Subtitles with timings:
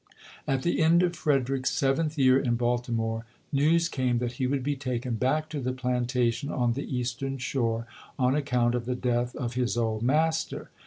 [0.47, 4.63] At the end of Frederick's seventh year in Bal timore, news came that he would
[4.63, 7.85] be taken back to the plantation on the Eastern Shore
[8.17, 10.71] on account of the death of his old master.